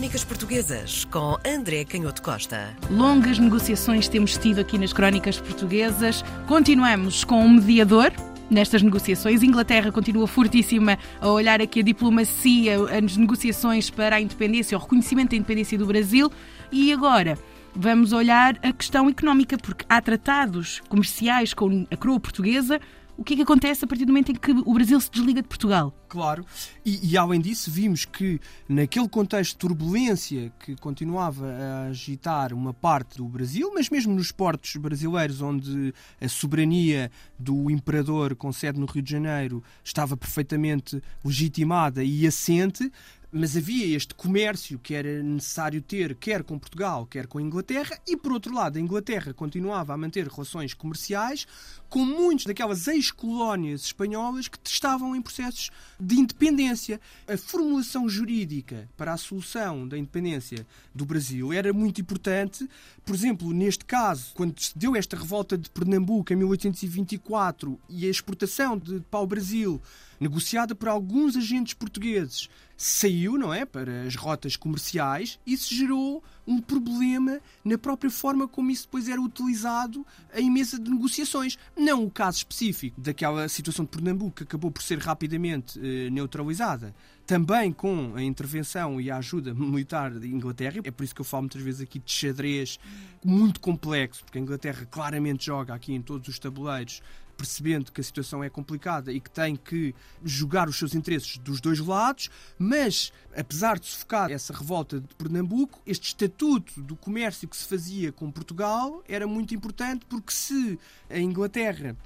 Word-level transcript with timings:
Crónicas 0.00 0.24
Portuguesas 0.24 1.04
com 1.04 1.36
André 1.46 1.84
Canhoto 1.84 2.22
Costa. 2.22 2.74
Longas 2.90 3.38
negociações 3.38 4.08
temos 4.08 4.34
tido 4.38 4.58
aqui 4.58 4.78
nas 4.78 4.94
Crónicas 4.94 5.38
Portuguesas. 5.38 6.24
Continuamos 6.48 7.22
com 7.22 7.44
um 7.44 7.50
mediador 7.50 8.10
nestas 8.48 8.82
negociações. 8.82 9.42
Inglaterra 9.42 9.92
continua 9.92 10.26
fortíssima 10.26 10.98
a 11.20 11.28
olhar 11.28 11.60
aqui 11.60 11.80
a 11.80 11.82
diplomacia, 11.82 12.76
as 12.96 13.14
negociações 13.18 13.90
para 13.90 14.16
a 14.16 14.20
independência, 14.22 14.78
o 14.78 14.80
reconhecimento 14.80 15.32
da 15.32 15.36
independência 15.36 15.76
do 15.76 15.84
Brasil. 15.84 16.32
E 16.72 16.90
agora 16.94 17.38
vamos 17.76 18.14
olhar 18.14 18.58
a 18.62 18.72
questão 18.72 19.06
económica, 19.06 19.58
porque 19.58 19.84
há 19.86 20.00
tratados 20.00 20.80
comerciais 20.88 21.52
com 21.52 21.86
a 21.90 21.96
coroa 21.98 22.18
portuguesa 22.18 22.80
o 23.20 23.24
que 23.24 23.34
é 23.34 23.36
que 23.36 23.42
acontece 23.42 23.84
a 23.84 23.86
partir 23.86 24.06
do 24.06 24.12
momento 24.12 24.32
em 24.32 24.34
que 24.34 24.50
o 24.50 24.72
Brasil 24.72 24.98
se 24.98 25.10
desliga 25.10 25.42
de 25.42 25.48
Portugal? 25.48 25.94
Claro, 26.08 26.42
e, 26.84 27.12
e, 27.12 27.18
além 27.18 27.38
disso, 27.38 27.70
vimos 27.70 28.06
que 28.06 28.40
naquele 28.66 29.06
contexto 29.10 29.52
de 29.52 29.58
turbulência 29.58 30.50
que 30.58 30.74
continuava 30.74 31.46
a 31.46 31.82
agitar 31.88 32.54
uma 32.54 32.72
parte 32.72 33.18
do 33.18 33.26
Brasil, 33.26 33.70
mas 33.74 33.90
mesmo 33.90 34.14
nos 34.14 34.32
portos 34.32 34.74
brasileiros, 34.76 35.42
onde 35.42 35.92
a 36.18 36.28
soberania 36.28 37.12
do 37.38 37.70
imperador 37.70 38.34
com 38.34 38.50
sede 38.54 38.80
no 38.80 38.86
Rio 38.86 39.02
de 39.02 39.12
Janeiro 39.12 39.62
estava 39.84 40.16
perfeitamente 40.16 41.02
legitimada 41.22 42.02
e 42.02 42.26
assente, 42.26 42.90
mas 43.32 43.56
havia 43.56 43.96
este 43.96 44.14
comércio 44.14 44.78
que 44.78 44.94
era 44.94 45.22
necessário 45.22 45.80
ter, 45.80 46.14
quer 46.16 46.42
com 46.42 46.58
Portugal, 46.58 47.06
quer 47.06 47.26
com 47.26 47.38
a 47.38 47.42
Inglaterra, 47.42 47.98
e 48.06 48.16
por 48.16 48.32
outro 48.32 48.52
lado, 48.52 48.76
a 48.76 48.80
Inglaterra 48.80 49.32
continuava 49.32 49.94
a 49.94 49.96
manter 49.96 50.26
relações 50.26 50.74
comerciais 50.74 51.46
com 51.88 52.04
muitas 52.04 52.46
daquelas 52.46 52.86
ex-colónias 52.88 53.82
espanholas 53.82 54.48
que 54.48 54.58
estavam 54.64 55.14
em 55.14 55.22
processos 55.22 55.70
de 55.98 56.16
independência. 56.16 57.00
A 57.28 57.36
formulação 57.36 58.08
jurídica 58.08 58.88
para 58.96 59.12
a 59.12 59.16
solução 59.16 59.86
da 59.86 59.98
independência 59.98 60.66
do 60.94 61.04
Brasil 61.04 61.52
era 61.52 61.72
muito 61.72 62.00
importante. 62.00 62.68
Por 63.04 63.14
exemplo, 63.14 63.52
neste 63.52 63.84
caso, 63.84 64.32
quando 64.34 64.58
se 64.60 64.76
deu 64.76 64.94
esta 64.96 65.16
revolta 65.16 65.56
de 65.56 65.70
Pernambuco 65.70 66.32
em 66.32 66.36
1824 66.36 67.78
e 67.88 68.06
a 68.06 68.10
exportação 68.10 68.78
de 68.78 69.00
pau-brasil 69.10 69.80
negociada 70.20 70.74
por 70.74 70.88
alguns 70.88 71.34
agentes 71.34 71.72
portugueses, 71.72 72.48
saiu, 72.82 73.36
não 73.36 73.52
é, 73.52 73.66
para 73.66 74.04
as 74.04 74.16
rotas 74.16 74.56
comerciais, 74.56 75.38
isso 75.46 75.74
gerou 75.74 76.24
um 76.46 76.62
problema 76.62 77.38
na 77.62 77.76
própria 77.76 78.10
forma 78.10 78.48
como 78.48 78.70
isso 78.70 78.84
depois 78.84 79.06
era 79.06 79.20
utilizado 79.20 80.04
em 80.34 80.50
mesa 80.50 80.78
de 80.78 80.90
negociações. 80.90 81.58
Não 81.76 82.02
o 82.04 82.10
caso 82.10 82.38
específico 82.38 82.98
daquela 82.98 83.46
situação 83.50 83.84
de 83.84 83.90
Pernambuco, 83.90 84.36
que 84.36 84.44
acabou 84.44 84.70
por 84.70 84.82
ser 84.82 84.98
rapidamente 84.98 85.78
eh, 85.78 86.08
neutralizada, 86.08 86.94
também 87.26 87.70
com 87.70 88.14
a 88.16 88.22
intervenção 88.22 88.98
e 88.98 89.10
a 89.10 89.18
ajuda 89.18 89.52
militar 89.54 90.12
da 90.12 90.26
Inglaterra. 90.26 90.80
É 90.82 90.90
por 90.90 91.04
isso 91.04 91.14
que 91.14 91.20
eu 91.20 91.24
falo 91.26 91.42
muitas 91.42 91.60
vezes 91.60 91.82
aqui 91.82 91.98
de 91.98 92.10
xadrez 92.10 92.80
muito 93.22 93.60
complexo, 93.60 94.24
porque 94.24 94.38
a 94.38 94.40
Inglaterra 94.40 94.88
claramente 94.90 95.44
joga 95.44 95.74
aqui 95.74 95.92
em 95.92 96.00
todos 96.00 96.28
os 96.28 96.38
tabuleiros 96.38 97.02
percebendo 97.40 97.90
que 97.90 98.02
a 98.02 98.04
situação 98.04 98.44
é 98.44 98.50
complicada 98.50 99.10
e 99.10 99.18
que 99.18 99.30
tem 99.30 99.56
que 99.56 99.94
jogar 100.22 100.68
os 100.68 100.76
seus 100.76 100.94
interesses 100.94 101.38
dos 101.38 101.58
dois 101.58 101.78
lados, 101.78 102.28
mas 102.58 103.10
apesar 103.34 103.78
de 103.78 103.86
sufocar 103.86 104.30
essa 104.30 104.52
revolta 104.52 105.00
de 105.00 105.14
Pernambuco, 105.14 105.80
este 105.86 106.08
estatuto 106.08 106.82
do 106.82 106.94
comércio 106.94 107.48
que 107.48 107.56
se 107.56 107.66
fazia 107.66 108.12
com 108.12 108.30
Portugal 108.30 109.02
era 109.08 109.26
muito 109.26 109.54
importante 109.54 110.04
porque 110.04 110.34
se 110.34 110.78
a 111.08 111.18
Inglaterra 111.18 111.96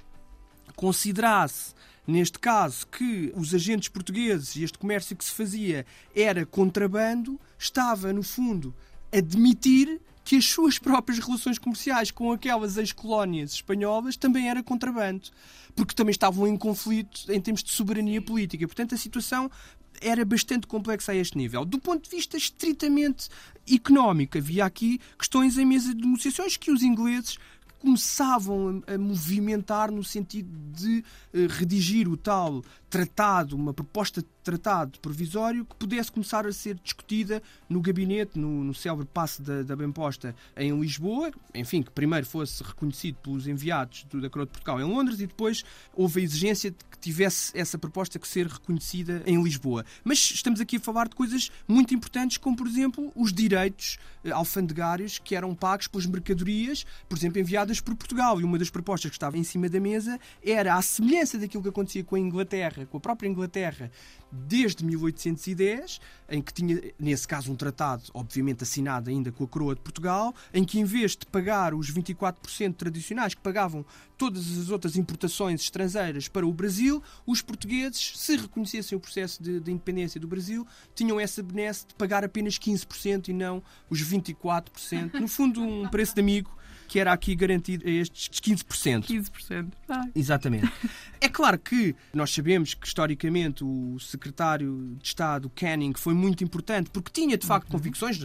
considerasse 0.73 1.73
neste 2.07 2.37
caso, 2.37 2.85
que 2.87 3.33
os 3.35 3.53
agentes 3.53 3.89
portugueses 3.89 4.55
e 4.55 4.63
este 4.63 4.77
comércio 4.77 5.15
que 5.15 5.25
se 5.25 5.31
fazia 5.31 5.87
era 6.15 6.45
contrabando, 6.45 7.39
estava, 7.57 8.13
no 8.13 8.21
fundo, 8.21 8.75
a 9.11 9.17
admitir 9.17 9.99
que 10.25 10.35
as 10.35 10.45
suas 10.45 10.79
próprias 10.79 11.19
relações 11.19 11.59
comerciais 11.59 12.09
com 12.09 12.31
aquelas 12.31 12.77
ex-colónias 12.77 13.53
espanholas 13.53 14.17
também 14.17 14.49
era 14.49 14.63
contrabando, 14.63 15.29
porque 15.75 15.93
também 15.93 16.11
estavam 16.11 16.47
em 16.47 16.57
conflito 16.57 17.31
em 17.31 17.39
termos 17.39 17.63
de 17.63 17.71
soberania 17.71 18.19
política. 18.19 18.65
Portanto, 18.67 18.95
a 18.95 18.97
situação 18.97 19.51
era 20.01 20.25
bastante 20.25 20.65
complexa 20.65 21.11
a 21.11 21.15
este 21.15 21.37
nível. 21.37 21.63
Do 21.63 21.79
ponto 21.79 22.03
de 22.03 22.09
vista 22.09 22.35
estritamente 22.35 23.29
económico, 23.71 24.37
havia 24.37 24.65
aqui 24.65 24.99
questões 25.17 25.59
em 25.59 25.65
mesa 25.65 25.93
de 25.93 26.03
negociações 26.03 26.57
que 26.57 26.71
os 26.71 26.81
ingleses 26.81 27.37
começavam 27.79 28.81
a, 28.87 28.97
movimentar 28.97 29.91
no 29.91 30.03
sentido 30.03 30.49
de 30.73 31.03
uh, 31.33 31.47
redigir 31.49 32.09
o 32.09 32.17
tal 32.17 32.63
tratado, 32.89 33.55
uma 33.55 33.75
proposta 33.75 34.25
tratado 34.45 34.99
provisório 34.99 35.65
que 35.65 35.75
pudesse 35.75 36.11
começar 36.11 36.45
a 36.45 36.53
ser 36.53 36.79
discutida 36.81 37.41
no 37.67 37.81
gabinete, 37.81 38.37
no, 38.37 38.63
no 38.63 38.75
célebre 38.75 39.07
passe 39.11 39.41
da, 39.41 39.63
da 39.63 39.75
Bemposta 39.75 40.35
em 40.55 40.79
Lisboa, 40.79 41.31
enfim, 41.53 41.81
que 41.81 41.89
primeiro 41.89 42.27
fosse 42.27 42.63
reconhecido 42.63 43.15
pelos 43.23 43.47
enviados 43.47 44.03
do, 44.03 44.21
da 44.21 44.29
Coroa 44.29 44.45
de 44.45 44.51
Portugal 44.51 44.79
em 44.79 44.83
Londres 44.83 45.19
e 45.19 45.25
depois 45.25 45.65
houve 45.95 46.21
a 46.21 46.23
exigência 46.23 46.69
de 46.69 46.77
que 46.77 46.97
tivesse 46.99 47.57
essa 47.57 47.75
proposta 47.77 48.19
que 48.19 48.27
ser 48.27 48.45
reconhecida 48.45 49.23
em 49.25 49.41
Lisboa. 49.41 49.83
Mas 50.03 50.19
estamos 50.19 50.61
aqui 50.61 50.77
a 50.77 50.79
falar 50.79 51.07
de 51.07 51.15
coisas 51.15 51.51
muito 51.67 51.95
importantes, 51.95 52.37
como 52.37 52.55
por 52.55 52.67
exemplo 52.67 53.11
os 53.15 53.33
direitos 53.33 53.97
eh, 54.23 54.29
alfandegários 54.31 55.17
que 55.17 55.35
eram 55.35 55.55
pagos 55.55 55.87
pelas 55.87 56.05
mercadorias, 56.05 56.85
por 57.09 57.17
exemplo, 57.17 57.39
enviadas 57.39 57.81
por 57.81 57.95
Portugal. 57.95 58.39
E 58.39 58.43
uma 58.43 58.59
das 58.59 58.69
propostas 58.69 59.09
que 59.09 59.17
estava 59.17 59.39
em 59.39 59.43
cima 59.43 59.67
da 59.67 59.79
mesa 59.79 60.19
era, 60.43 60.75
à 60.75 60.81
semelhança 60.83 61.39
daquilo 61.39 61.63
que 61.63 61.69
acontecia 61.69 62.03
com 62.03 62.15
a 62.15 62.19
Inglaterra, 62.19 62.85
com 62.85 62.97
a 62.97 62.99
própria 62.99 63.27
Inglaterra, 63.27 63.91
desde 64.47 64.83
1810, 64.83 65.99
em 66.29 66.41
que 66.41 66.53
tinha, 66.53 66.81
nesse 66.99 67.27
caso, 67.27 67.51
um 67.51 67.55
tratado, 67.55 68.03
obviamente 68.13 68.63
assinado 68.63 69.09
ainda 69.09 69.31
com 69.31 69.43
a 69.43 69.47
coroa 69.47 69.75
de 69.75 69.81
Portugal, 69.81 70.33
em 70.53 70.63
que 70.63 70.79
em 70.79 70.83
vez 70.83 71.11
de 71.11 71.25
pagar 71.25 71.73
os 71.73 71.91
24% 71.91 72.75
tradicionais 72.75 73.33
que 73.33 73.41
pagavam 73.41 73.85
todas 74.17 74.57
as 74.57 74.69
outras 74.69 74.95
importações 74.95 75.61
estrangeiras 75.61 76.27
para 76.27 76.45
o 76.45 76.53
Brasil, 76.53 77.01
os 77.25 77.41
portugueses, 77.41 78.13
se 78.15 78.37
reconhecessem 78.37 78.97
o 78.97 79.01
processo 79.01 79.41
de, 79.41 79.59
de 79.59 79.71
independência 79.71 80.19
do 80.19 80.27
Brasil, 80.27 80.65
tinham 80.93 81.19
essa 81.19 81.43
benesse 81.43 81.87
de 81.87 81.95
pagar 81.95 82.23
apenas 82.23 82.57
15% 82.57 83.29
e 83.29 83.33
não 83.33 83.61
os 83.89 84.01
24%. 84.01 85.19
No 85.19 85.27
fundo, 85.27 85.61
um 85.61 85.87
preço 85.87 86.15
de 86.15 86.21
amigo 86.21 86.55
que 86.87 86.99
era 86.99 87.11
aqui 87.11 87.35
garantido 87.35 87.87
a 87.87 87.91
estes 87.91 88.39
15%. 88.39 89.05
15%. 89.05 89.71
Ai. 89.87 90.11
Exatamente. 90.15 90.71
É 91.21 91.29
claro 91.29 91.57
que 91.57 91.95
nós 92.13 92.31
sabemos 92.31 92.75
que 92.75 92.85
historicamente 92.85 93.63
o 93.63 93.97
secretário 93.99 94.95
de 94.99 95.07
Estado, 95.07 95.49
Canning, 95.55 95.93
foi 95.95 96.13
muito 96.13 96.43
importante 96.43 96.91
porque 96.91 97.09
tinha 97.09 97.35
de 97.35 97.47
facto 97.47 97.65
uhum. 97.65 97.79
convicções. 97.79 98.19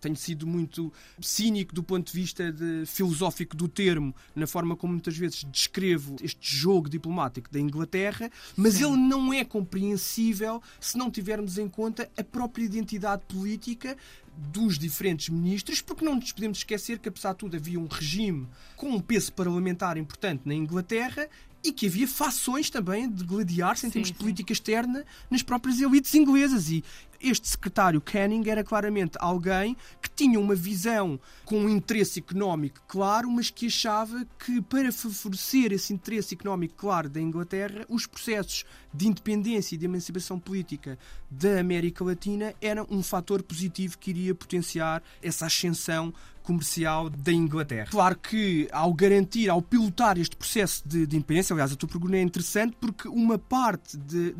Tenho 0.00 0.14
sido 0.14 0.46
muito 0.46 0.92
cínico 1.20 1.74
do 1.74 1.82
ponto 1.82 2.12
de 2.12 2.16
vista 2.16 2.52
de, 2.52 2.86
filosófico 2.86 3.56
do 3.56 3.66
termo, 3.66 4.14
na 4.36 4.46
forma 4.46 4.76
como 4.76 4.92
muitas 4.92 5.16
vezes 5.16 5.42
descrevo 5.50 6.14
este 6.22 6.56
jogo 6.56 6.88
diplomático 6.88 7.50
da 7.50 7.58
Inglaterra, 7.58 8.30
mas 8.56 8.74
Sim. 8.74 8.84
ele 8.84 8.96
não 8.98 9.32
é 9.32 9.44
compreensível 9.44 10.62
se 10.78 10.96
não 10.96 11.10
tivermos 11.10 11.58
em 11.58 11.68
conta 11.68 12.08
a 12.16 12.22
própria 12.22 12.64
identidade 12.64 13.22
política 13.26 13.96
dos 14.36 14.78
diferentes 14.78 15.28
ministros, 15.28 15.80
porque 15.80 16.04
não 16.04 16.16
nos 16.16 16.32
podemos 16.32 16.58
esquecer 16.58 16.98
que, 16.98 17.08
apesar 17.08 17.32
de 17.32 17.38
tudo, 17.38 17.56
havia 17.56 17.78
um 17.78 17.86
regime 17.86 18.48
com 18.76 18.90
um 18.90 19.00
peso 19.00 19.32
parlamentar 19.32 19.96
importante 19.96 20.42
na 20.44 20.54
Inglaterra 20.54 21.28
e 21.64 21.72
que 21.72 21.86
havia 21.86 22.06
fações 22.06 22.68
também 22.68 23.10
de 23.10 23.24
gladiar-se 23.24 23.86
em 23.86 23.90
termos 23.90 24.12
de 24.12 24.18
política 24.18 24.52
externa 24.52 25.04
nas 25.30 25.42
próprias 25.42 25.80
elites 25.80 26.14
inglesas. 26.14 26.68
E 26.68 26.84
este 27.18 27.48
secretário 27.48 28.02
Canning 28.02 28.46
era 28.50 28.62
claramente 28.62 29.16
alguém 29.18 29.74
que 30.02 30.10
tinha 30.10 30.38
uma 30.38 30.54
visão 30.54 31.18
com 31.46 31.60
um 31.60 31.68
interesse 31.70 32.18
económico 32.18 32.82
claro, 32.86 33.30
mas 33.30 33.48
que 33.48 33.66
achava 33.66 34.26
que 34.38 34.60
para 34.60 34.92
favorecer 34.92 35.72
esse 35.72 35.94
interesse 35.94 36.34
económico 36.34 36.74
claro 36.76 37.08
da 37.08 37.20
Inglaterra, 37.20 37.86
os 37.88 38.06
processos 38.06 38.66
de 38.92 39.08
independência 39.08 39.74
e 39.74 39.78
de 39.78 39.86
emancipação 39.86 40.38
política 40.38 40.98
da 41.30 41.58
América 41.58 42.04
Latina 42.04 42.54
eram 42.60 42.86
um 42.90 43.02
fator 43.02 43.42
positivo 43.42 43.96
que 43.96 44.10
iria 44.10 44.34
potenciar 44.34 45.02
essa 45.22 45.46
ascensão 45.46 46.12
comercial 46.44 47.10
da 47.10 47.32
Inglaterra. 47.32 47.88
Claro 47.90 48.16
que 48.16 48.68
ao 48.70 48.92
garantir, 48.92 49.48
ao 49.48 49.60
pilotar 49.60 50.18
este 50.18 50.36
processo 50.36 50.86
de, 50.86 51.06
de 51.06 51.16
independência, 51.16 51.54
aliás, 51.54 51.72
a 51.72 51.76
tua 51.76 51.88
pergunta 51.88 52.16
é 52.16 52.22
interessante 52.22 52.76
porque 52.78 53.08
uma 53.08 53.38
parte 53.38 53.96
de, 53.96 54.36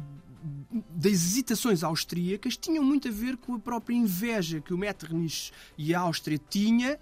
das 0.90 1.12
hesitações 1.12 1.82
austríacas 1.82 2.56
tinham 2.56 2.84
muito 2.84 3.08
a 3.08 3.10
ver 3.10 3.36
com 3.38 3.54
a 3.54 3.58
própria 3.58 3.96
inveja 3.96 4.60
que 4.60 4.74
o 4.74 4.78
Metternich 4.78 5.50
e 5.78 5.94
a 5.94 6.00
Áustria 6.00 6.38
tinha, 6.48 6.98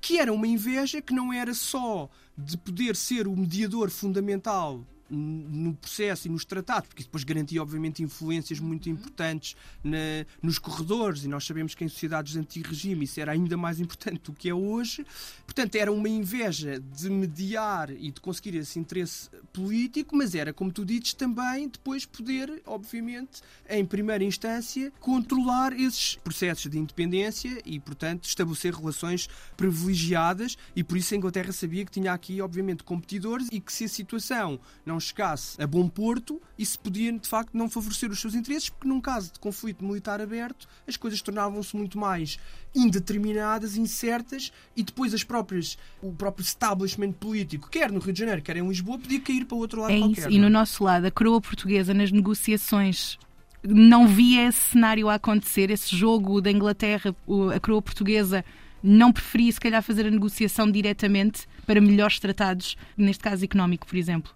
que 0.00 0.18
era 0.18 0.32
uma 0.32 0.46
inveja 0.46 1.00
que 1.00 1.14
não 1.14 1.32
era 1.32 1.54
só 1.54 2.10
de 2.36 2.58
poder 2.58 2.96
ser 2.96 3.28
o 3.28 3.36
mediador 3.36 3.88
fundamental 3.88 4.84
no 5.10 5.74
processo 5.74 6.28
e 6.28 6.30
nos 6.30 6.44
tratados, 6.44 6.88
porque 6.88 7.02
depois 7.02 7.24
garantia, 7.24 7.60
obviamente, 7.60 8.02
influências 8.02 8.60
muito 8.60 8.86
uhum. 8.86 8.92
importantes 8.92 9.56
na, 9.82 9.98
nos 10.40 10.58
corredores, 10.58 11.24
e 11.24 11.28
nós 11.28 11.44
sabemos 11.44 11.74
que 11.74 11.84
em 11.84 11.88
sociedades 11.88 12.36
anti-regime 12.36 13.04
isso 13.04 13.20
era 13.20 13.32
ainda 13.32 13.56
mais 13.56 13.80
importante 13.80 14.20
do 14.24 14.32
que 14.32 14.48
é 14.48 14.54
hoje. 14.54 15.04
Portanto, 15.44 15.74
era 15.74 15.90
uma 15.90 16.08
inveja 16.08 16.78
de 16.78 17.10
mediar 17.10 17.90
e 17.90 18.10
de 18.10 18.20
conseguir 18.20 18.56
esse 18.56 18.78
interesse 18.78 19.28
político, 19.52 20.14
mas 20.14 20.34
era, 20.34 20.52
como 20.52 20.70
tu 20.70 20.84
dizes, 20.84 21.12
também 21.12 21.68
depois 21.68 22.06
poder, 22.06 22.62
obviamente, 22.66 23.40
em 23.68 23.84
primeira 23.84 24.22
instância, 24.22 24.92
controlar 25.00 25.72
esses 25.72 26.16
processos 26.16 26.70
de 26.70 26.78
independência 26.78 27.60
e, 27.64 27.80
portanto, 27.80 28.24
estabelecer 28.24 28.74
relações 28.74 29.28
privilegiadas, 29.56 30.56
e 30.76 30.84
por 30.84 30.96
isso 30.96 31.14
a 31.14 31.16
Inglaterra 31.16 31.52
sabia 31.52 31.84
que 31.84 31.90
tinha 31.90 32.12
aqui, 32.12 32.40
obviamente, 32.40 32.84
competidores 32.84 33.48
e 33.50 33.60
que 33.60 33.72
se 33.72 33.84
a 33.84 33.88
situação 33.88 34.60
não 34.84 34.99
chegasse 35.00 35.60
a 35.60 35.66
bom 35.66 35.88
porto, 35.88 36.40
isso 36.58 36.78
podia, 36.78 37.12
de 37.12 37.28
facto, 37.28 37.56
não 37.56 37.68
favorecer 37.68 38.10
os 38.10 38.20
seus 38.20 38.34
interesses, 38.34 38.68
porque 38.68 38.86
num 38.86 39.00
caso 39.00 39.32
de 39.32 39.40
conflito 39.40 39.84
militar 39.84 40.20
aberto, 40.20 40.68
as 40.86 40.96
coisas 40.96 41.20
tornavam-se 41.22 41.76
muito 41.76 41.98
mais 41.98 42.38
indeterminadas, 42.74 43.76
incertas, 43.76 44.52
e 44.76 44.82
depois 44.82 45.12
as 45.12 45.24
próprias, 45.24 45.76
o 46.02 46.12
próprio 46.12 46.42
establishment 46.42 47.12
político, 47.12 47.68
quer 47.68 47.90
no 47.90 47.98
Rio 47.98 48.12
de 48.12 48.20
Janeiro, 48.20 48.42
quer 48.42 48.56
em 48.56 48.68
Lisboa, 48.68 48.98
podia 48.98 49.20
cair 49.20 49.44
para 49.44 49.56
o 49.56 49.58
outro 49.58 49.80
lado 49.80 49.92
é 49.92 49.98
qualquer. 49.98 50.20
Isso. 50.20 50.30
E 50.30 50.38
no 50.38 50.46
é? 50.46 50.50
nosso 50.50 50.84
lado, 50.84 51.06
a 51.06 51.10
coroa 51.10 51.40
portuguesa 51.40 51.92
nas 51.92 52.12
negociações 52.12 53.18
não 53.62 54.06
via 54.06 54.48
esse 54.48 54.72
cenário 54.72 55.08
a 55.08 55.14
acontecer, 55.14 55.70
esse 55.70 55.94
jogo 55.94 56.40
da 56.40 56.50
Inglaterra, 56.50 57.14
a 57.54 57.60
coroa 57.60 57.82
portuguesa 57.82 58.44
não 58.82 59.12
preferia, 59.12 59.52
se 59.52 59.60
calhar, 59.60 59.82
fazer 59.82 60.06
a 60.06 60.10
negociação 60.10 60.70
diretamente 60.70 61.46
para 61.66 61.80
melhores 61.80 62.18
tratados, 62.18 62.76
neste 62.96 63.22
caso 63.22 63.44
económico, 63.44 63.86
por 63.86 63.96
exemplo? 63.96 64.32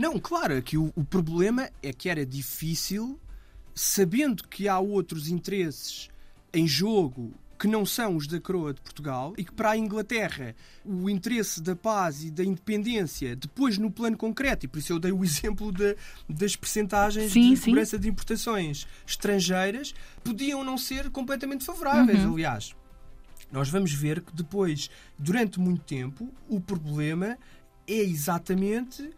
Não, 0.00 0.18
claro, 0.18 0.54
é 0.54 0.62
que 0.62 0.78
o, 0.78 0.90
o 0.96 1.04
problema 1.04 1.68
é 1.82 1.92
que 1.92 2.08
era 2.08 2.24
difícil, 2.24 3.20
sabendo 3.74 4.48
que 4.48 4.66
há 4.66 4.78
outros 4.78 5.28
interesses 5.28 6.08
em 6.54 6.66
jogo 6.66 7.34
que 7.58 7.68
não 7.68 7.84
são 7.84 8.16
os 8.16 8.26
da 8.26 8.40
coroa 8.40 8.72
de 8.72 8.80
Portugal 8.80 9.34
e 9.36 9.44
que 9.44 9.52
para 9.52 9.72
a 9.72 9.76
Inglaterra 9.76 10.56
o 10.86 11.10
interesse 11.10 11.60
da 11.60 11.76
paz 11.76 12.24
e 12.24 12.30
da 12.30 12.42
independência, 12.42 13.36
depois 13.36 13.76
no 13.76 13.90
plano 13.90 14.16
concreto, 14.16 14.64
e 14.64 14.68
por 14.70 14.78
isso 14.78 14.94
eu 14.94 14.98
dei 14.98 15.12
o 15.12 15.20
exemplo 15.22 15.70
de, 15.70 15.94
das 16.26 16.56
percentagens 16.56 17.30
sim, 17.30 17.50
de 17.50 17.58
segurança 17.58 17.98
de 17.98 18.08
importações 18.08 18.86
estrangeiras, 19.06 19.94
podiam 20.24 20.64
não 20.64 20.78
ser 20.78 21.10
completamente 21.10 21.62
favoráveis, 21.62 22.24
uhum. 22.24 22.32
aliás. 22.32 22.74
Nós 23.52 23.68
vamos 23.68 23.92
ver 23.92 24.22
que 24.22 24.34
depois, 24.34 24.88
durante 25.18 25.60
muito 25.60 25.82
tempo, 25.82 26.32
o 26.48 26.58
problema 26.58 27.36
é 27.86 28.00
exatamente 28.00 29.10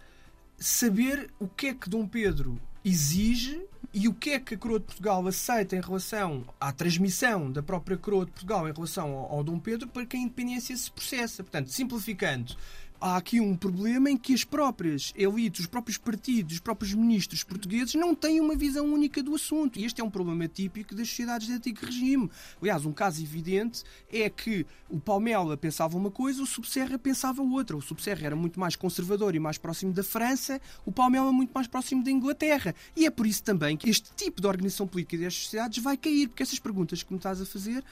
saber 0.62 1.30
o 1.38 1.48
que 1.48 1.68
é 1.68 1.74
que 1.74 1.90
Dom 1.90 2.06
Pedro 2.06 2.60
exige 2.84 3.60
e 3.94 4.08
o 4.08 4.14
que 4.14 4.30
é 4.30 4.40
que 4.40 4.54
a 4.54 4.58
Coroa 4.58 4.80
de 4.80 4.86
Portugal 4.86 5.26
aceita 5.26 5.76
em 5.76 5.80
relação 5.80 6.44
à 6.58 6.72
transmissão 6.72 7.50
da 7.50 7.62
própria 7.62 7.96
Coroa 7.96 8.24
de 8.24 8.30
Portugal 8.30 8.68
em 8.68 8.72
relação 8.72 9.12
ao, 9.12 9.32
ao 9.32 9.44
Dom 9.44 9.58
Pedro 9.58 9.88
para 9.88 10.06
que 10.06 10.16
a 10.16 10.20
independência 10.20 10.76
se 10.76 10.90
processa. 10.90 11.42
Portanto, 11.42 11.70
simplificando, 11.70 12.56
há 13.02 13.16
aqui 13.16 13.40
um 13.40 13.56
problema 13.56 14.08
em 14.08 14.16
que 14.16 14.32
as 14.32 14.44
próprias 14.44 15.12
elites, 15.16 15.62
os 15.62 15.66
próprios 15.66 15.98
partidos, 15.98 16.54
os 16.54 16.60
próprios 16.60 16.94
ministros 16.94 17.42
portugueses 17.42 17.94
não 17.94 18.14
têm 18.14 18.40
uma 18.40 18.54
visão 18.54 18.86
única 18.86 19.20
do 19.20 19.34
assunto. 19.34 19.78
E 19.78 19.84
este 19.84 20.00
é 20.00 20.04
um 20.04 20.10
problema 20.10 20.46
típico 20.46 20.94
das 20.94 21.08
sociedades 21.08 21.48
de 21.48 21.54
antigo 21.54 21.84
regime. 21.84 22.30
Aliás, 22.60 22.86
um 22.86 22.92
caso 22.92 23.20
evidente 23.20 23.82
é 24.08 24.30
que 24.30 24.64
o 24.88 25.00
Palmela 25.00 25.56
pensava 25.56 25.96
uma 25.96 26.12
coisa, 26.12 26.42
o 26.42 26.46
Subserra 26.46 26.96
pensava 26.96 27.42
outra. 27.42 27.76
O 27.76 27.82
Subserra 27.82 28.26
era 28.26 28.36
muito 28.36 28.60
mais 28.60 28.76
conservador 28.76 29.34
e 29.34 29.40
mais 29.40 29.58
próximo 29.58 29.92
da 29.92 30.04
França, 30.04 30.60
o 30.86 30.92
Palmela 30.92 31.32
muito 31.32 31.50
mais 31.50 31.66
próximo 31.66 32.04
da 32.04 32.10
Inglaterra. 32.10 32.72
E 32.94 33.04
é 33.04 33.10
por 33.10 33.26
isso 33.26 33.42
também 33.42 33.76
que 33.76 33.90
este 33.90 34.12
tipo 34.14 34.40
de 34.40 34.46
organização 34.46 34.86
política 34.86 35.16
destas 35.16 35.42
sociedades 35.42 35.82
vai 35.82 35.96
cair, 35.96 36.28
porque 36.28 36.44
essas 36.44 36.60
perguntas 36.60 37.02
que 37.02 37.12
me 37.12 37.18
estás 37.18 37.40
a 37.40 37.46
fazer 37.46 37.82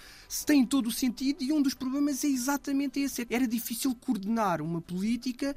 têm 0.47 0.65
todo 0.65 0.87
o 0.87 0.93
sentido 0.93 1.43
e 1.43 1.53
um 1.53 1.61
dos 1.61 1.75
problemas 1.75 2.23
é 2.23 2.29
exatamente 2.29 3.01
esse. 3.01 3.27
Era 3.29 3.49
difícil 3.49 3.93
coordenar 3.97 4.63
uma 4.63 4.81
política 4.81 5.00
política 5.01 5.57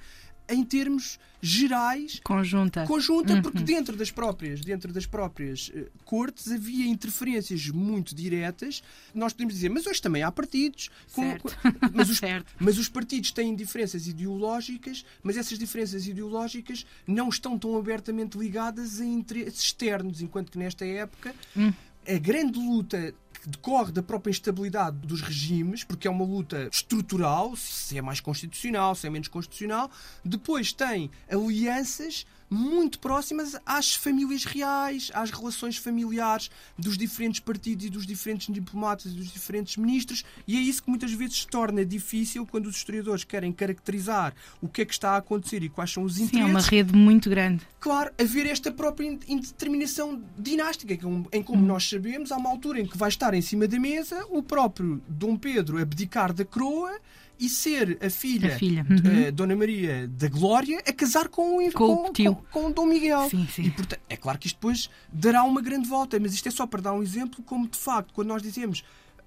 em 0.49 0.63
termos 0.63 1.19
gerais 1.41 2.19
conjunta 2.23 2.85
conjunta 2.85 3.33
uhum. 3.33 3.41
porque 3.41 3.63
dentro 3.63 3.95
das 3.95 4.11
próprias 4.11 4.59
dentro 4.61 4.91
das 4.91 5.05
próprias 5.05 5.69
uh, 5.69 5.89
cortes 6.03 6.51
havia 6.51 6.85
interferências 6.85 7.67
muito 7.69 8.13
diretas 8.13 8.83
nós 9.13 9.31
podemos 9.31 9.53
dizer 9.53 9.69
mas 9.69 9.87
hoje 9.87 10.01
também 10.01 10.21
há 10.21 10.31
partidos 10.31 10.89
com, 11.13 11.37
com, 11.37 11.49
mas, 11.93 12.09
os, 12.11 12.17
certo. 12.17 12.53
mas 12.59 12.77
os 12.77 12.89
partidos 12.89 13.31
têm 13.31 13.55
diferenças 13.55 14.05
ideológicas 14.05 15.05
mas 15.21 15.37
essas 15.37 15.57
diferenças 15.57 16.07
ideológicas 16.07 16.85
não 17.07 17.29
estão 17.29 17.57
tão 17.57 17.77
abertamente 17.77 18.37
ligadas 18.37 18.99
a 18.99 19.05
interesses 19.05 19.61
externos 19.61 20.21
enquanto 20.21 20.51
que 20.51 20.57
nesta 20.57 20.85
época 20.85 21.33
hum. 21.55 21.71
A 22.07 22.17
grande 22.17 22.59
luta 22.59 23.13
que 23.44 23.50
decorre 23.50 23.91
da 23.91 24.01
própria 24.01 24.31
instabilidade 24.31 24.97
dos 25.05 25.21
regimes, 25.21 25.83
porque 25.83 26.07
é 26.07 26.11
uma 26.11 26.23
luta 26.23 26.69
estrutural, 26.71 27.55
se 27.57 27.97
é 27.97 28.01
mais 28.01 28.19
constitucional, 28.21 28.95
se 28.95 29.05
é 29.05 29.09
menos 29.09 29.27
constitucional. 29.27 29.91
Depois 30.23 30.71
tem 30.71 31.11
alianças 31.29 32.25
muito 32.53 33.00
próximas 33.00 33.55
às 33.65 33.95
famílias 33.95 34.45
reais, 34.45 35.11
às 35.13 35.31
relações 35.31 35.77
familiares 35.77 36.50
dos 36.77 36.97
diferentes 36.97 37.39
partidos 37.39 37.85
e 37.85 37.89
dos 37.89 38.05
diferentes 38.05 38.53
diplomatas 38.53 39.11
e 39.11 39.15
dos 39.15 39.31
diferentes 39.31 39.77
ministros, 39.77 40.23
e 40.47 40.55
é 40.57 40.59
isso 40.59 40.83
que 40.83 40.89
muitas 40.89 41.11
vezes 41.11 41.39
se 41.39 41.47
torna 41.47 41.83
difícil 41.83 42.45
quando 42.45 42.67
os 42.67 42.75
historiadores 42.75 43.23
querem 43.23 43.51
caracterizar 43.51 44.33
o 44.61 44.67
que 44.67 44.81
é 44.81 44.85
que 44.85 44.94
está 44.94 45.11
a 45.11 45.17
acontecer 45.17 45.63
e 45.63 45.69
quais 45.69 45.91
são 45.91 46.03
os 46.03 46.19
interesses. 46.19 46.45
Sim, 46.45 46.50
é 46.50 46.51
uma 46.51 46.61
rede 46.61 46.95
muito 46.95 47.29
grande. 47.29 47.63
Claro, 47.79 48.11
haver 48.19 48.45
esta 48.45 48.71
própria 48.71 49.07
indeterminação 49.27 50.21
dinástica, 50.38 50.94
em 50.94 51.44
como 51.44 51.63
hum. 51.63 51.65
nós 51.65 51.89
sabemos, 51.89 52.31
há 52.31 52.38
uma 52.38 52.50
altura 52.50 52.79
em 52.79 52.85
que 52.85 52.97
vai 52.97 53.09
estar 53.09 53.33
em 53.33 53.41
cima 53.41 53.67
da 53.67 53.79
mesa 53.79 54.25
o 54.29 54.44
próprio 54.44 55.01
Dom 55.07 55.35
Pedro 55.35 55.81
abdicar 55.81 56.31
da 56.31 56.45
coroa 56.45 57.00
e 57.39 57.50
ser 57.50 57.97
a 58.01 58.09
filha, 58.09 58.56
a 58.56 58.57
filha. 58.57 58.85
Uhum. 58.89 59.27
Uh, 59.27 59.31
Dona 59.31 59.56
Maria 59.56 60.07
da 60.07 60.27
Glória 60.27 60.81
a 60.88 60.94
casar 60.94 61.27
com, 61.27 61.57
com, 61.71 61.71
com, 61.71 62.09
o 62.09 62.13
tio. 62.13 62.35
com, 62.51 62.63
com 62.63 62.71
Dom 62.71 62.85
Miguel. 62.85 63.30
Sim, 63.30 63.47
sim. 63.47 63.63
E, 63.63 63.71
portanto, 63.71 64.00
é 64.09 64.15
claro 64.15 64.39
que 64.39 64.47
isto 64.47 64.56
depois 64.56 64.89
dará 65.12 65.44
uma 65.44 65.62
grande 65.62 65.88
volta, 65.88 66.19
mas 66.19 66.33
isto 66.33 66.47
é 66.47 66.51
só 66.51 66.65
para 66.65 66.81
dar 66.81 66.94
um 66.94 67.03
exemplo 67.03 67.44
como, 67.44 67.68
de 67.68 67.77
facto, 67.77 68.13
quando 68.13 68.30
nós 68.30 68.41
dizemos 68.41 68.83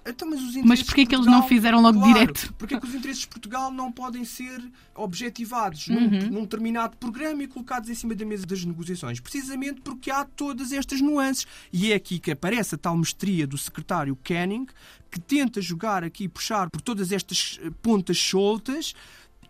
então, 0.06 0.28
mas, 0.30 0.40
mas 0.64 0.82
porquê 0.82 1.04
que 1.04 1.14
eles 1.14 1.26
não 1.26 1.42
fizeram 1.42 1.80
logo 1.80 1.98
claro, 1.98 2.14
direto? 2.14 2.54
Porquê 2.54 2.78
que 2.78 2.86
os 2.86 2.94
interesses 2.94 3.22
de 3.22 3.28
Portugal 3.28 3.72
não 3.72 3.90
podem 3.90 4.24
ser 4.24 4.62
objetivados 4.94 5.88
uhum. 5.88 6.00
num, 6.00 6.30
num, 6.30 6.40
determinado 6.42 6.96
programa 6.96 7.42
e 7.42 7.48
colocados 7.48 7.90
em 7.90 7.94
cima 7.94 8.14
da 8.14 8.24
mesa 8.24 8.46
das 8.46 8.64
negociações? 8.64 9.20
Precisamente 9.20 9.80
porque 9.80 10.10
há 10.10 10.24
todas 10.24 10.72
estas 10.72 11.00
nuances. 11.00 11.46
E 11.72 11.92
é 11.92 11.94
aqui 11.94 12.18
que 12.18 12.30
aparece 12.30 12.74
a 12.74 12.78
tal 12.78 12.96
mestria 12.96 13.46
do 13.46 13.58
secretário 13.58 14.16
Canning, 14.22 14.66
que 15.10 15.18
tenta 15.18 15.60
jogar 15.60 16.04
aqui, 16.04 16.28
puxar 16.28 16.70
por 16.70 16.80
todas 16.80 17.10
estas 17.12 17.58
eh, 17.62 17.70
pontas 17.82 18.18
soltas 18.18 18.94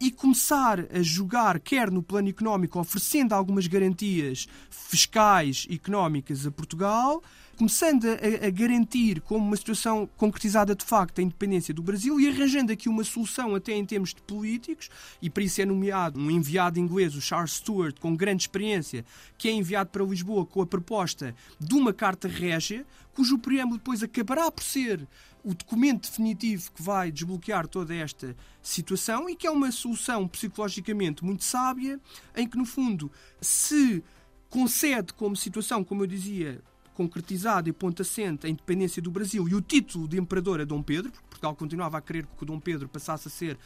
e 0.01 0.11
começar 0.11 0.81
a 0.93 1.03
jogar, 1.03 1.59
quer 1.61 1.91
no 1.91 2.03
plano 2.03 2.29
económico, 2.29 2.79
oferecendo 2.79 3.33
algumas 3.33 3.67
garantias 3.67 4.47
fiscais 4.71 5.67
e 5.69 5.75
económicas 5.75 6.47
a 6.47 6.51
Portugal, 6.51 7.23
começando 7.57 8.05
a, 8.07 8.47
a, 8.47 8.51
garantir 8.51 9.21
como 9.23 9.47
uma 9.47 9.57
situação 9.57 10.09
concretizada 10.17 10.75
de 10.75 10.85
facto 10.85 11.19
a 11.19 11.23
independência 11.23 11.73
do 11.73 11.83
Brasil 11.83 12.21
e 12.21 12.29
arranjando 12.29 12.71
aqui 12.71 12.89
uma 12.89 13.03
solução 13.03 13.55
até 13.55 13.73
em 13.73 13.85
termos 13.85 14.13
de 14.13 14.21
políticos, 14.23 14.91
e 15.23 15.31
para 15.31 15.43
isso 15.43 15.63
é 15.63 15.65
nomeado 15.65 16.21
um 16.21 16.31
enviado 16.31 16.79
inglês, 16.79 17.15
o 17.15 17.21
Charles 17.21 17.53
Stewart, 17.53 17.99
com 17.99 18.15
grande 18.15 18.43
experiência, 18.43 19.05
que 19.39 19.49
é 19.49 19.53
enviado 19.53 19.89
para 19.91 20.05
Lisboa 20.05 20.45
com 20.45 20.61
a 20.61 20.67
proposta 20.67 21.35
de 21.59 21.75
uma 21.75 21.93
carta 21.93 22.29
régia, 22.29 22.87
cujo 23.15 23.39
preâmbulo 23.39 23.79
depois 23.79 24.03
acabará 24.03 24.51
por 24.51 24.63
ser 24.63 25.07
o 25.47 25.55
documento 25.55 26.11
definitivo 26.11 26.73
que 26.73 26.83
vai 26.83 27.13
desbloquear 27.13 27.69
toda 27.69 27.95
esta 27.95 28.37
situação 28.61 29.31
e 29.31 29.37
que 29.37 29.47
é 29.47 29.51
uma 29.51 29.71
solução 29.71 30.27
psicologicamente 30.27 31.25
muito 31.25 31.45
sábia, 31.45 32.01
em 32.35 32.49
que, 32.49 32.59
no 32.59 32.67
fundo, 32.67 33.13
se 33.41 34.03
concede 34.51 35.13
como 35.13 35.37
situação, 35.37 35.85
como 35.85 36.03
eu 36.03 36.07
dizia, 36.09 36.61
concretizada 36.95 37.69
e 37.69 37.73
ponto 37.73 38.03
assente 38.03 38.45
a 38.45 38.51
independência 38.51 39.01
do 39.01 39.09
Brasil 39.09 39.49
e 39.49 39.55
o 39.55 39.61
título 39.61 40.09
de 40.09 40.19
imperador 40.19 40.61
a 40.61 40.65
Dom 40.65 40.83
Pedro, 40.83 41.13
porque 41.13 41.27
Portugal 41.29 41.55
continuava 41.55 41.97
a 41.99 42.01
querer 42.01 42.27
que 42.27 42.43
o 42.43 42.47
Dom 42.47 42.59
Pedro 42.59 42.89
passasse 42.89 43.29
a 43.29 43.31
ser 43.31 43.57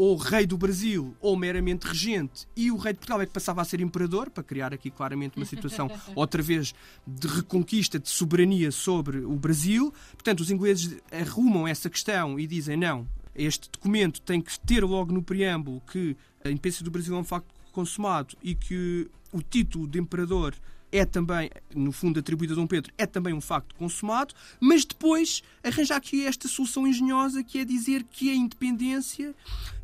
ou 0.00 0.16
rei 0.16 0.46
do 0.46 0.56
Brasil 0.56 1.14
ou 1.20 1.36
meramente 1.36 1.86
regente, 1.86 2.48
e 2.56 2.70
o 2.70 2.78
rei 2.78 2.94
de 2.94 3.00
Portugal 3.00 3.20
é 3.20 3.26
que 3.26 3.32
passava 3.32 3.60
a 3.60 3.64
ser 3.66 3.82
imperador, 3.82 4.30
para 4.30 4.42
criar 4.42 4.72
aqui 4.72 4.90
claramente 4.90 5.36
uma 5.36 5.44
situação 5.44 5.90
outra 6.16 6.40
vez 6.40 6.72
de 7.06 7.28
reconquista 7.28 7.98
de 7.98 8.08
soberania 8.08 8.70
sobre 8.72 9.18
o 9.18 9.36
Brasil. 9.36 9.92
Portanto, 10.12 10.40
os 10.40 10.50
ingleses 10.50 10.96
arrumam 11.12 11.68
essa 11.68 11.90
questão 11.90 12.40
e 12.40 12.46
dizem 12.46 12.78
não, 12.78 13.06
este 13.34 13.68
documento 13.70 14.22
tem 14.22 14.40
que 14.40 14.58
ter 14.60 14.82
logo 14.82 15.12
no 15.12 15.22
preâmbulo 15.22 15.82
que 15.82 16.16
a 16.42 16.48
independência 16.48 16.82
do 16.82 16.90
Brasil 16.90 17.14
é 17.14 17.18
um 17.18 17.24
facto 17.24 17.52
consumado 17.70 18.34
e 18.42 18.54
que 18.54 19.06
o 19.30 19.42
título 19.42 19.86
de 19.86 19.98
imperador 19.98 20.54
é 20.92 21.04
também, 21.04 21.50
no 21.74 21.92
fundo, 21.92 22.20
atribuído 22.20 22.54
a 22.54 22.56
Dom 22.56 22.66
Pedro, 22.66 22.92
é 22.98 23.06
também 23.06 23.32
um 23.32 23.40
facto 23.40 23.74
consumado, 23.74 24.34
mas 24.58 24.84
depois 24.84 25.42
arranjar 25.62 25.96
aqui 25.96 26.26
esta 26.26 26.48
solução 26.48 26.86
engenhosa 26.86 27.42
que 27.44 27.58
é 27.58 27.64
dizer 27.64 28.04
que 28.04 28.30
a 28.30 28.34
independência 28.34 29.34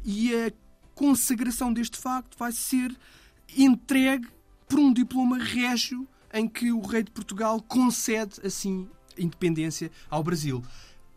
e 0.05 0.35
a 0.35 0.53
consagração 0.95 1.73
deste 1.73 1.97
facto 1.97 2.37
vai 2.39 2.53
ser 2.53 2.95
entregue 3.57 4.27
por 4.69 4.79
um 4.79 4.93
diploma 4.93 5.39
régio 5.39 6.07
em 6.33 6.49
que 6.49 6.73
o 6.73 6.81
rei 6.81 7.03
de 7.03 7.11
Portugal 7.11 7.63
concede 7.63 8.41
assim 8.45 8.89
independência 9.17 9.91
ao 10.11 10.23
Brasil. 10.23 10.63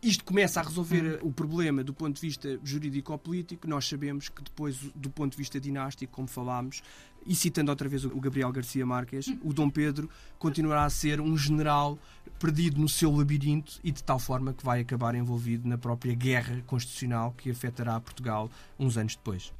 Isto 0.01 0.23
começa 0.23 0.61
a 0.61 0.63
resolver 0.63 1.19
o 1.21 1.31
problema 1.31 1.83
do 1.83 1.93
ponto 1.93 2.15
de 2.15 2.21
vista 2.21 2.57
jurídico-político. 2.63 3.67
Nós 3.67 3.87
sabemos 3.87 4.29
que 4.29 4.41
depois, 4.41 4.77
do 4.95 5.09
ponto 5.09 5.31
de 5.31 5.37
vista 5.37 5.59
dinástico, 5.59 6.13
como 6.13 6.27
falámos, 6.27 6.81
e 7.25 7.35
citando 7.35 7.69
outra 7.69 7.89
vez 7.89 8.05
o 8.05 8.19
Gabriel 8.19 8.51
Garcia 8.51 8.85
Marques, 8.85 9.27
o 9.43 9.53
Dom 9.53 9.69
Pedro 9.69 10.09
continuará 10.37 10.85
a 10.85 10.89
ser 10.89 11.19
um 11.19 11.37
general 11.37 11.99
perdido 12.39 12.79
no 12.79 12.87
seu 12.87 13.11
labirinto 13.11 13.77
e 13.83 13.91
de 13.91 14.01
tal 14.01 14.19
forma 14.19 14.53
que 14.53 14.63
vai 14.63 14.79
acabar 14.79 15.13
envolvido 15.15 15.67
na 15.67 15.77
própria 15.77 16.15
guerra 16.15 16.63
constitucional 16.65 17.33
que 17.37 17.51
afetará 17.51 17.99
Portugal 17.99 18.49
uns 18.79 18.97
anos 18.97 19.17
depois. 19.17 19.53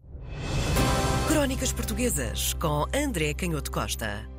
Crónicas 1.27 1.73
Portuguesas 1.73 2.53
com 2.53 2.85
André 2.95 3.33
Canhoto 3.33 3.71
Costa. 3.71 4.38